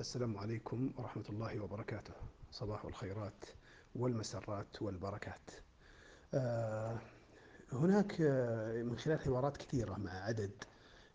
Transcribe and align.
السلام 0.00 0.36
عليكم 0.38 0.92
ورحمة 0.96 1.24
الله 1.28 1.60
وبركاته. 1.60 2.14
صباح 2.52 2.84
الخيرات 2.84 3.44
والمسرات 3.94 4.82
والبركات. 4.82 5.50
آه، 6.34 6.98
هناك 7.72 8.16
آه، 8.20 8.82
من 8.82 8.98
خلال 8.98 9.20
حوارات 9.20 9.56
كثيرة 9.56 9.94
مع 9.98 10.10
عدد 10.10 10.50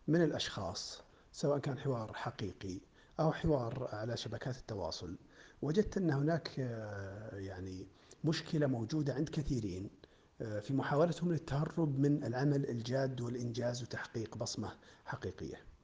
من 0.08 0.22
الأشخاص 0.22 1.02
سواء 1.32 1.58
كان 1.58 1.78
حوار 1.78 2.12
حقيقي 2.14 2.80
أو 3.20 3.32
حوار 3.32 3.88
على 3.92 4.16
شبكات 4.16 4.56
التواصل 4.56 5.18
وجدت 5.62 5.96
أن 5.96 6.10
هناك 6.10 6.50
آه، 6.58 7.36
يعني 7.36 7.86
مشكلة 8.24 8.66
موجودة 8.66 9.14
عند 9.14 9.28
كثيرين 9.28 9.90
في 10.38 10.74
محاولتهم 10.74 11.32
للتهرب 11.32 11.98
من 11.98 12.24
العمل 12.24 12.68
الجاد 12.70 13.20
والإنجاز 13.20 13.82
وتحقيق 13.82 14.36
بصمة 14.36 14.72
حقيقية. 15.04 15.75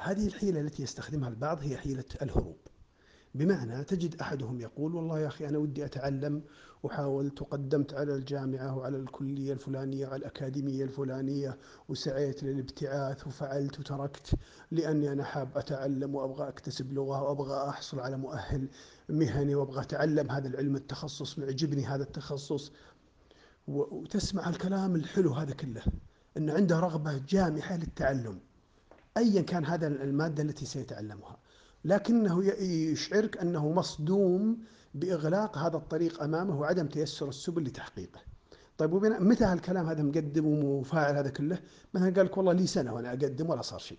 هذه 0.00 0.26
الحيلة 0.26 0.60
التي 0.60 0.82
يستخدمها 0.82 1.28
البعض 1.28 1.58
هي 1.62 1.76
حيلة 1.76 2.04
الهروب. 2.22 2.56
بمعنى 3.34 3.84
تجد 3.84 4.20
أحدهم 4.20 4.60
يقول 4.60 4.94
والله 4.94 5.18
يا 5.20 5.26
أخي 5.26 5.48
أنا 5.48 5.58
ودي 5.58 5.84
أتعلم 5.84 6.42
وحاولت 6.82 7.42
وقدمت 7.42 7.94
على 7.94 8.14
الجامعة 8.14 8.76
وعلى 8.76 8.96
الكلية 8.96 9.52
الفلانية 9.52 10.06
وعلى 10.06 10.16
الأكاديمية 10.16 10.84
الفلانية 10.84 11.58
وسعيت 11.88 12.42
للابتعاث 12.42 13.26
وفعلت 13.26 13.80
وتركت 13.80 14.34
لأني 14.70 15.12
أنا 15.12 15.24
حاب 15.24 15.58
أتعلم 15.58 16.14
وأبغى 16.14 16.48
أكتسب 16.48 16.92
لغة 16.92 17.22
وأبغى 17.22 17.68
أحصل 17.68 18.00
على 18.00 18.16
مؤهل 18.16 18.68
مهني 19.08 19.54
وأبغى 19.54 19.80
أتعلم 19.82 20.30
هذا 20.30 20.48
العلم 20.48 20.76
التخصص 20.76 21.38
معجبني 21.38 21.86
هذا 21.86 22.02
التخصص. 22.02 22.72
وتسمع 23.66 24.48
الكلام 24.48 24.96
الحلو 24.96 25.32
هذا 25.32 25.54
كله 25.54 25.82
أن 26.36 26.50
عنده 26.50 26.80
رغبة 26.80 27.18
جامحة 27.28 27.76
للتعلم. 27.76 28.40
أيا 29.16 29.42
كان 29.42 29.64
هذا 29.64 29.86
المادة 29.86 30.42
التي 30.42 30.66
سيتعلمها. 30.66 31.36
لكنه 31.84 32.44
يشعرك 32.62 33.38
أنه 33.38 33.72
مصدوم 33.72 34.58
بإغلاق 34.94 35.58
هذا 35.58 35.76
الطريق 35.76 36.22
أمامه 36.22 36.60
وعدم 36.60 36.86
تيسر 36.86 37.28
السبل 37.28 37.62
لتحقيقه. 37.62 38.20
طيب 38.78 38.94
متى 39.04 39.44
هالكلام 39.44 39.86
هذا 39.86 40.02
مقدم 40.02 40.46
ومفاعل 40.46 41.16
هذا 41.16 41.30
كله؟ 41.30 41.58
مثلا 41.94 42.14
قال 42.14 42.26
لك 42.26 42.36
والله 42.36 42.52
لي 42.52 42.66
سنة 42.66 42.94
وأنا 42.94 43.08
أقدم 43.10 43.50
ولا 43.50 43.62
صار 43.62 43.78
شيء. 43.78 43.98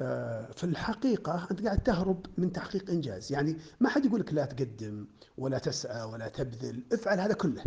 آه، 0.00 0.50
في 0.52 0.64
الحقيقة 0.64 1.46
أنت 1.50 1.64
قاعد 1.64 1.82
تهرب 1.82 2.26
من 2.38 2.52
تحقيق 2.52 2.90
إنجاز. 2.90 3.32
يعني 3.32 3.56
ما 3.80 3.88
حد 3.88 4.04
يقول 4.04 4.20
لك 4.20 4.34
لا 4.34 4.44
تقدم 4.44 5.06
ولا 5.38 5.58
تسعى 5.58 6.02
ولا 6.02 6.28
تبذل. 6.28 6.82
افعل 6.92 7.20
هذا 7.20 7.34
كله. 7.34 7.64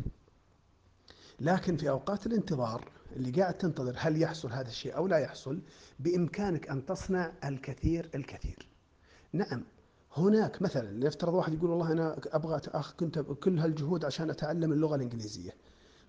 لكن 1.39 1.77
في 1.77 1.89
أوقات 1.89 2.27
الانتظار 2.27 2.91
اللي 3.15 3.31
قاعد 3.31 3.53
تنتظر 3.53 3.95
هل 3.97 4.21
يحصل 4.21 4.51
هذا 4.51 4.67
الشيء 4.67 4.95
أو 4.95 5.07
لا 5.07 5.17
يحصل 5.17 5.59
بإمكانك 5.99 6.69
أن 6.69 6.85
تصنع 6.85 7.31
الكثير 7.43 8.09
الكثير. 8.15 8.67
نعم 9.33 9.63
هناك 10.17 10.61
مثلا 10.61 11.05
نفترض 11.05 11.33
واحد 11.33 11.53
يقول 11.53 11.69
والله 11.69 11.91
أنا 11.91 12.15
أبغى 12.27 12.61
أخ 12.67 12.93
كنت 12.93 13.19
كل 13.19 13.59
هالجهود 13.59 14.05
عشان 14.05 14.29
أتعلم 14.29 14.71
اللغة 14.71 14.95
الإنجليزية. 14.95 15.51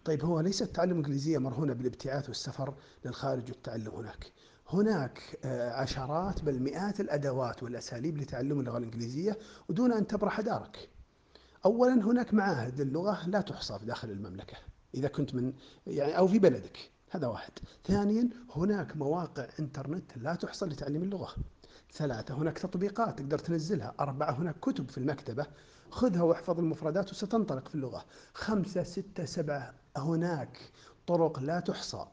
طيب 0.05 0.25
هو 0.25 0.41
ليس 0.41 0.63
التعلم 0.63 0.91
الإنجليزية 0.91 1.39
مرهونة 1.39 1.73
بالابتعاث 1.73 2.29
والسفر 2.29 2.75
للخارج 3.05 3.51
والتعلم 3.51 3.89
هناك. 3.95 4.33
هناك 4.69 5.39
آه، 5.45 5.71
عشرات 5.71 6.43
بل 6.45 6.63
مئات 6.63 7.01
الأدوات 7.01 7.63
والأساليب 7.63 8.19
لتعلم 8.19 8.61
اللغة 8.61 8.79
الإنجليزية 8.79 9.39
ودون 9.69 9.93
أن 9.93 10.07
تبرح 10.07 10.41
دارك. 10.41 10.89
أولا 11.65 11.95
هناك 11.95 12.35
معاهد 12.35 12.81
للغة 12.81 13.29
لا 13.29 13.41
تحصى 13.41 13.79
في 13.79 13.87
داخل 13.87 14.11
المملكة 14.11 14.57
إذا 14.95 15.09
كنت 15.09 15.35
من 15.35 15.53
يعني 15.87 16.19
أو 16.19 16.29
في 16.29 16.39
بلدك. 16.39 16.91
هذا 17.17 17.27
واحد. 17.27 17.53
ثانيا 17.85 18.29
هناك 18.57 18.97
مواقع 18.97 19.47
إنترنت 19.61 20.17
لا 20.17 20.35
تحصى 20.35 20.67
لتعليم 20.67 21.03
اللغة. 21.03 21.35
ثلاثة 21.93 22.35
هناك 22.35 22.59
تطبيقات 22.59 23.19
تقدر 23.19 23.39
تنزلها. 23.39 23.95
أربعة 24.01 24.31
هناك 24.31 24.61
كتب 24.61 24.91
في 24.91 24.99
المكتبة. 24.99 25.47
خذها 25.91 26.23
واحفظ 26.23 26.59
المفردات 26.59 27.11
وستنطلق 27.11 27.69
في 27.69 27.75
اللغة. 27.75 28.05
خمسة 28.35 28.83
ستة 28.83 29.25
سبعة 29.25 29.75
هناك 29.97 30.59
طرق 31.07 31.39
لا 31.39 31.61
تحصى 31.61 32.07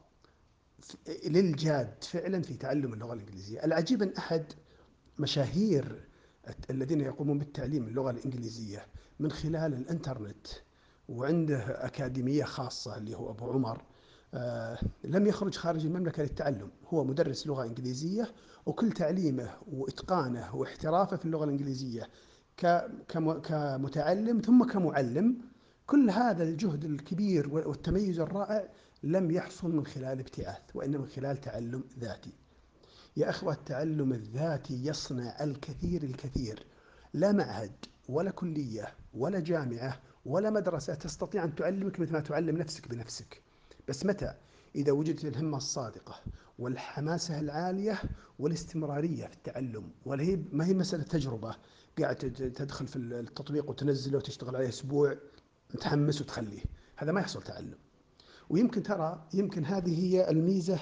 للجاد 1.25 2.03
فعلا 2.03 2.41
في 2.41 2.53
تعلم 2.53 2.94
اللغة 2.94 3.14
الإنجليزية. 3.14 3.66
العجيب 3.66 4.02
أن 4.02 4.14
أحد 4.18 4.46
مشاهير 5.20 6.08
الذين 6.70 7.02
يقومون 7.02 7.38
بالتعليم 7.40 7.88
اللغة 7.88 8.12
الإنجليزية 8.12 8.85
من 9.20 9.31
خلال 9.31 9.74
الإنترنت 9.74 10.47
وعنده 11.09 11.85
أكاديمية 11.85 12.44
خاصة 12.44 12.97
اللي 12.97 13.18
هو 13.18 13.31
أبو 13.31 13.52
عمر 13.52 13.81
لم 15.04 15.28
يخرج 15.28 15.56
خارج 15.56 15.86
المملكة 15.86 16.24
للتعلم. 16.24 16.70
هو 16.88 17.04
مدرس 17.04 17.48
لغة 17.48 17.64
إنجليزية 17.64 18.32
وكل 18.66 18.92
تعليمه 18.92 19.50
وإتقانه 19.72 20.56
واحترافه 20.56 21.18
في 21.18 21.26
اللغة 21.26 21.44
الإنجليزية 21.44 22.10
كمتعلم 23.08 24.42
ثم 24.42 24.64
كمعلم 24.64 25.38
كل 25.86 26.10
هذا 26.10 26.44
الجهد 26.44 26.86
الكبير 26.86 27.50
والتميز 27.50 28.20
الرائع 28.20 28.70
لم 29.04 29.32
يحصل 29.32 29.76
من 29.76 29.86
خلال 29.86 30.20
ابتعاث 30.20 30.62
وإنما 30.74 30.98
من 30.98 31.08
خلال 31.08 31.42
تعلم 31.42 31.84
ذاتي. 32.00 32.34
يا 33.18 33.30
أخوة 33.30 33.54
التعلم 33.54 34.14
الذاتي 34.14 34.86
يصنع 34.86 35.44
الكثير 35.44 36.04
الكثير. 36.04 36.66
لا 37.14 37.32
معهد 37.32 37.72
ولا 38.10 38.32
كلية 38.32 38.88
ولا 39.14 39.40
جامعة 39.40 40.00
ولا 40.26 40.50
مدرسة 40.50 40.94
تستطيع 40.94 41.44
أن 41.44 41.56
تعلمك 41.56 42.00
مثل 42.00 42.14
ما 42.14 42.20
تعلم 42.20 42.58
نفسك 42.58 42.90
بنفسك. 42.90 43.42
بس 43.88 44.06
متى؟ 44.06 44.34
إذا 44.76 44.92
وجدت 44.92 45.26
الهمة 45.26 45.58
الصادقة 45.58 46.16
والحماسة 46.60 47.40
العالية 47.40 48.02
والاستمرارية 48.40 49.28
في 49.28 49.34
التعلم 49.34 49.92
ولا 50.06 50.24
هي 50.24 50.40
ما 50.52 50.66
هي 50.66 50.74
مسألة 50.74 51.04
تجربة. 51.04 51.56
قاعد 52.00 52.16
تدخل 52.56 52.88
في 52.88 52.96
التطبيق 52.96 53.70
وتنزله 53.70 54.18
وتشتغل 54.18 54.56
عليه 54.56 54.70
أسبوع 54.70 55.18
متحمس 55.74 56.22
وتخليه. 56.22 56.64
هذا 56.96 57.12
ما 57.12 57.22
يحصل 57.22 57.44
تعلم. 57.44 57.78
ويمكن 58.50 58.84
ترى 58.84 59.28
يمكن 59.34 59.66
هذه 59.66 60.00
هي 60.00 60.30
الميزة 60.30 60.80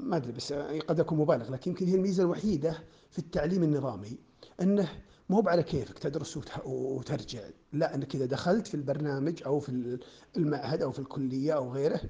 ما 0.00 0.16
أدري 0.16 0.32
بس 0.32 0.52
قد 0.52 1.00
أكون 1.00 1.18
مبالغ 1.18 1.52
لكن 1.52 1.70
يمكن 1.70 1.86
هي 1.86 1.94
الميزة 1.94 2.22
الوحيدة 2.22 2.82
في 3.10 3.18
التعليم 3.18 3.62
النظامي 3.62 4.18
أنه 4.60 4.88
مو 5.30 5.42
على 5.46 5.62
كيفك 5.62 5.98
تدرس 5.98 6.38
وترجع 6.64 7.40
لا 7.72 7.94
انك 7.94 8.14
إذا 8.14 8.26
دخلت 8.26 8.66
في 8.66 8.74
البرنامج 8.74 9.42
أو 9.46 9.60
في 9.60 9.98
المعهد 10.36 10.82
أو 10.82 10.92
في 10.92 10.98
الكلية 10.98 11.52
أو 11.52 11.72
غيره 11.72 12.00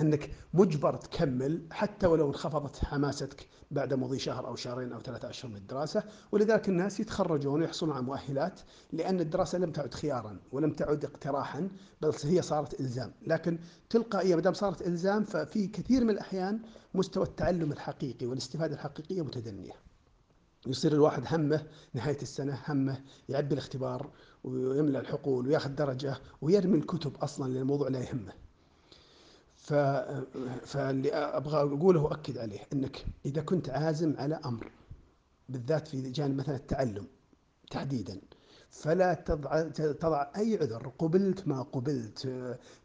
إنك 0.00 0.30
مجبر 0.54 0.96
تكمل 0.96 1.62
حتى 1.70 2.06
ولو 2.06 2.28
انخفضت 2.28 2.84
حماستك 2.84 3.46
بعد 3.70 3.94
مضي 3.94 4.18
شهر 4.18 4.46
أو 4.46 4.56
شهرين 4.56 4.92
أو 4.92 5.00
ثلاثة 5.00 5.30
أشهر 5.30 5.50
من 5.50 5.56
الدراسة. 5.56 6.02
ولذلك 6.32 6.68
الناس 6.68 7.00
يتخرجون 7.00 7.60
ويحصلون 7.62 7.92
على 7.92 8.02
مؤهلات 8.02 8.60
لأن 8.92 9.20
الدراسة 9.20 9.58
لم 9.58 9.72
تعد 9.72 9.94
خيارا 9.94 10.40
ولم 10.52 10.72
تعد 10.72 11.04
اقتراحا 11.04 11.68
بل 12.02 12.12
هي 12.24 12.42
صارت 12.42 12.80
إلزام. 12.80 13.12
لكن 13.26 13.58
تلقائيا 13.90 14.36
ما 14.36 14.42
دام 14.42 14.54
صارت 14.54 14.82
إلزام 14.82 15.24
ففي 15.24 15.66
كثير 15.66 16.04
من 16.04 16.10
الأحيان 16.10 16.60
مستوى 16.94 17.24
التعلم 17.24 17.72
الحقيقي 17.72 18.26
والاستفادة 18.26 18.74
الحقيقية 18.74 19.22
متدنية. 19.22 19.72
يصير 20.66 20.92
الواحد 20.92 21.22
همه 21.26 21.66
نهاية 21.94 22.18
السنة 22.22 22.62
همه 22.68 23.00
يعبي 23.28 23.52
الاختبار 23.54 24.10
ويملأ 24.44 25.00
الحقول 25.00 25.46
وياخذ 25.48 25.70
درجة 25.70 26.16
ويرمي 26.42 26.78
الكتب 26.78 27.16
أصلا 27.16 27.52
لأن 27.52 27.62
الموضوع 27.62 27.88
لا 27.88 28.00
يهمه. 28.00 28.32
ف... 29.56 29.74
فاللي 30.64 31.12
أبغى 31.12 31.56
أقوله 31.56 32.00
وأكد 32.00 32.38
عليه 32.38 32.58
أنك 32.72 33.04
إذا 33.26 33.42
كنت 33.42 33.70
عازم 33.70 34.14
على 34.18 34.40
أمر 34.44 34.70
بالذات 35.48 35.88
في 35.88 36.10
جانب 36.10 36.36
مثلا 36.36 36.56
التعلم 36.56 37.06
تحديدا 37.70 38.20
فلا 38.70 39.14
تضع, 39.14 39.62
تضع 39.78 40.26
أي 40.36 40.58
عذر 40.60 40.92
قبلت 40.98 41.48
ما 41.48 41.62
قبلت 41.62 42.28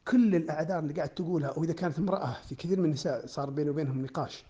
كل 0.08 0.36
الأعذار 0.36 0.80
اللي 0.80 0.94
قاعد 0.94 1.10
تقولها 1.10 1.60
وإذا 1.60 1.74
كانت 1.74 2.00
امرأة 2.00 2.38
في 2.50 2.56
كثير 2.56 2.80
من 2.80 2.86
النساء 2.86 3.28
صار 3.28 3.50
بيني 3.50 3.70
وبينهم 3.70 4.02
نقاش 4.02 4.44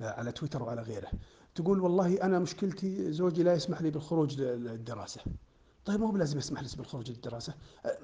على 0.00 0.32
تويتر 0.32 0.62
وعلى 0.62 0.82
غيره. 0.82 1.10
تقول 1.56 1.80
والله 1.80 2.22
أنا 2.22 2.38
مشكلتي 2.38 3.12
زوجي 3.12 3.42
لا 3.42 3.54
يسمح 3.54 3.82
لي 3.82 3.90
بالخروج 3.90 4.40
للدراسة. 4.40 5.20
طيب 5.84 6.00
مو 6.00 6.10
بلازم 6.10 6.38
يسمح 6.38 6.62
لك 6.62 6.76
بالخروج 6.76 7.10
للدراسة. 7.10 7.54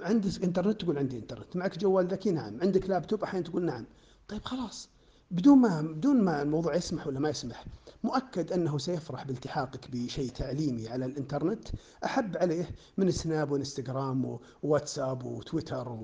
عندك 0.00 0.44
إنترنت 0.44 0.80
تقول 0.80 0.98
عندي 0.98 1.18
إنترنت. 1.18 1.56
معك 1.56 1.78
جوال 1.78 2.06
ذكي؟ 2.06 2.30
نعم. 2.30 2.60
عندك 2.62 2.88
لابتوب؟ 2.88 3.22
أحيانا 3.22 3.46
تقول 3.46 3.64
نعم. 3.64 3.86
طيب 4.28 4.44
خلاص. 4.44 4.88
بدون 5.30 5.58
ما 5.58 5.82
بدون 5.82 6.24
ما 6.24 6.42
الموضوع 6.42 6.74
يسمح 6.74 7.06
ولا 7.06 7.20
ما 7.20 7.28
يسمح 7.28 7.64
مؤكد 8.04 8.52
أنه 8.52 8.78
سيفرح 8.78 9.24
بالتحاقك 9.24 9.90
بشيء 9.90 10.30
تعليمي 10.30 10.88
على 10.88 11.04
الإنترنت. 11.04 11.68
أحب 12.04 12.36
عليه 12.36 12.70
من 12.96 13.10
سناب 13.10 13.50
وإنستغرام 13.50 14.38
وواتساب 14.62 15.24
وتويتر 15.24 15.98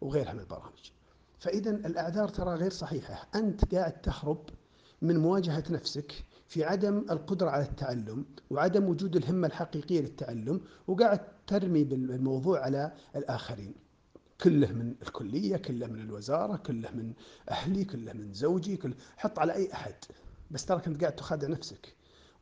وغيرها 0.00 0.32
من 0.32 0.40
البرامج. 0.40 0.90
فاذا 1.38 1.70
الأعذار 1.70 2.28
ترى 2.28 2.54
غير 2.54 2.70
صحيحة، 2.70 3.28
أنت 3.34 3.74
قاعد 3.74 3.92
تهرب 3.92 4.48
من 5.02 5.18
مواجهة 5.18 5.64
نفسك 5.70 6.24
في 6.46 6.64
عدم 6.64 6.98
القدرة 6.98 7.50
على 7.50 7.62
التعلم 7.62 8.24
وعدم 8.50 8.84
وجود 8.88 9.16
الهمة 9.16 9.46
الحقيقية 9.46 10.00
للتعلم 10.00 10.60
وقاعد 10.86 11.20
ترمي 11.46 11.84
بالموضوع 11.84 12.60
على 12.60 12.92
الآخرين. 13.16 13.74
كله 14.40 14.72
من 14.72 14.94
الكلية 15.02 15.56
كله 15.56 15.86
من 15.86 16.00
الوزارة 16.00 16.56
كله 16.56 16.90
من 16.90 17.12
أهلي 17.50 17.84
كله 17.84 18.12
من 18.12 18.32
زوجي 18.32 18.76
كله 18.76 18.94
حط 19.16 19.38
على 19.38 19.54
أي 19.54 19.72
أحد. 19.72 19.94
بس 20.50 20.64
ترى 20.64 20.80
كنت 20.80 21.00
قاعد 21.00 21.16
تخادع 21.16 21.48
نفسك. 21.48 21.94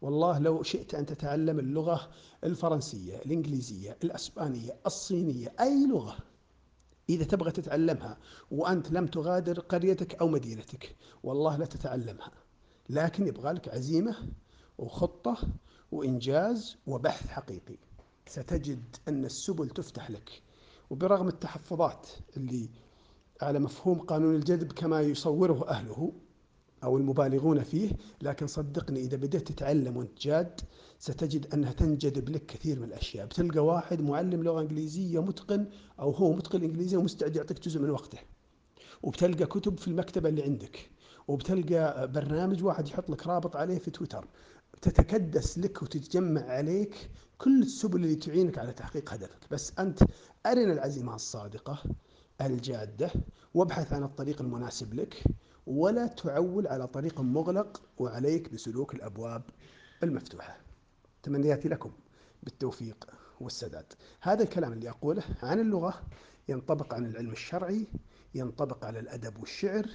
والله 0.03 0.39
لو 0.39 0.63
شئت 0.63 0.95
أن 0.95 1.07
تتعلم 1.07 1.59
اللغة 1.59 2.11
الفرنسية 2.45 3.17
الإنجليزية 3.17 3.97
الأسبانية 4.05 4.77
الصينية 4.87 5.53
أي 5.61 5.87
لغة 5.87 6.17
إذا 7.09 7.25
تبغى 7.25 7.51
تتعلمها 7.51 8.19
وأنت 8.51 8.91
لم 8.91 9.07
تغادر 9.07 9.61
قريتك 9.61 10.15
أو 10.15 10.29
مدينتك 10.29 10.97
والله 11.23 11.57
لا 11.57 11.65
تتعلمها. 11.65 12.31
لكن 12.89 13.27
يبغى 13.27 13.53
لك 13.53 13.69
عزيمة 13.69 14.17
وخطة 14.79 15.37
وإنجاز 15.93 16.77
وبحث 16.87 17.27
حقيقي. 17.29 17.77
ستجد 18.27 18.97
أن 19.09 19.25
السبل 19.25 19.69
تفتح 19.69 20.11
لك. 20.11 20.43
وبرغم 20.91 21.29
التحفظات 21.29 22.09
اللي 22.37 22.69
على 23.43 23.59
مفهوم 23.59 23.99
قانون 23.99 24.35
الجذب 24.35 24.73
كما 24.73 25.01
يصوره 25.01 25.69
أهله 25.69 26.13
أو 26.85 26.97
المبالغون 26.97 27.63
فيه 27.63 27.91
لكن 28.23 28.47
صدقني 28.47 29.01
إذا 29.01 29.17
بدأت 29.17 29.49
تتعلم 29.49 29.97
وأنت 29.97 30.19
جاد 30.23 30.61
ستجد 30.99 31.55
أنها 31.55 31.73
تنجذب 31.73 32.29
لك 32.29 32.47
كثير 32.47 32.79
من 32.79 32.85
الأشياء. 32.85 33.27
بتلقى 33.27 33.65
واحد 33.65 34.01
معلم 34.01 34.43
لغة 34.43 34.61
إنجليزية 34.61 35.23
متقن 35.23 35.67
أو 36.01 36.11
هو 36.11 36.33
متقن 36.33 36.63
إنجليزية 36.63 36.97
ومستعد 36.97 37.37
يعطيك 37.37 37.61
جزء 37.61 37.81
من 37.81 37.91
وقته. 37.91 38.19
وبتلقى 39.03 39.47
كتب 39.47 39.79
في 39.79 39.89
المكتبة 39.89 40.29
اللي 40.29 40.43
عندك. 40.43 40.91
وبتلقى 41.29 42.13
برنامج 42.13 42.65
واحد 42.65 42.89
يحط 42.89 43.11
لك 43.11 43.27
رابط 43.27 43.57
عليه 43.57 43.79
في 43.79 43.91
تويتر. 43.91 44.27
تتكدس 44.83 45.59
لك 45.59 45.83
وتتجمع 45.83 46.41
عليك 46.41 47.11
كل 47.39 47.63
السبل 47.63 48.05
اللي 48.05 48.15
تعينك 48.15 48.59
على 48.59 48.73
تحقيق 48.73 49.13
هدفك. 49.13 49.41
بس 49.51 49.73
أنت 49.79 50.03
أرنا 50.47 50.73
العزيمة 50.73 51.15
الصادقة 51.15 51.83
الجادة 52.41 53.11
وابحث 53.55 53.93
عن 53.93 54.03
الطريق 54.03 54.43
المناسب 54.43 54.95
لك 54.95 55.25
ولا 55.67 56.07
تعول 56.07 56.67
على 56.67 56.87
طريق 56.87 57.21
مغلق 57.21 57.83
وعليك 57.99 58.53
بسلوك 58.53 58.95
الأبواب 58.95 59.43
المفتوحة. 60.03 60.57
تمنياتي 61.23 61.69
لكم. 61.69 61.93
بالتوفيق. 62.43 63.07
والسداد. 63.43 63.93
هذا 64.21 64.43
الكلام 64.43 64.73
اللي 64.73 64.91
أقوله 64.91 65.23
عن 65.43 65.61
اللغة 65.61 66.03
ينطبق 66.49 66.95
عن 66.95 67.07
العلم 67.07 67.33
الشرعي 67.33 67.87
ينطبق 68.35 68.85
على 68.85 68.99
الأدب 68.99 69.39
والشعر 69.39 69.87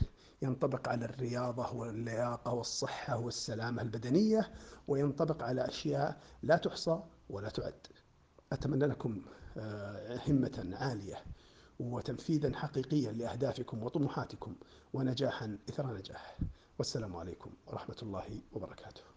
ينطبق 0.42 0.90
على 0.90 1.06
الرياضة 1.06 1.74
واللياقة 1.74 2.54
والصحة 2.54 3.18
والسلامة 3.20 3.82
البدنية 3.82 4.52
وينطبق 4.88 5.44
على 5.44 5.68
أشياء 5.68 6.22
لا 6.44 6.58
تحصى 6.58 7.00
ولا 7.30 7.50
تعد. 7.50 7.88
أتمنى 8.54 8.86
لكم 8.86 9.22
آه، 9.58 10.20
همة 10.28 10.76
عالية 10.80 11.24
وتنفيذا 11.80 12.56
حقيقيا 12.56 13.12
لأهدافكم 13.12 13.84
وطموحاتكم 13.84 14.56
ونجاحا 14.94 15.58
إثر 15.70 15.94
نجاح. 15.98 16.38
والسلام 16.80 17.16
عليكم 17.16 17.52
ورحمة 17.68 17.98
الله 18.02 18.42
وبركاته. 18.52 19.17